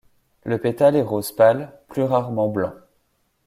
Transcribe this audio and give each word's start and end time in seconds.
Le 0.45 0.57
pétale 0.57 0.95
est 0.95 1.03
rose 1.03 1.31
pâle, 1.31 1.79
plus 1.87 2.01
rarement 2.01 2.49
blanc. 2.49 2.73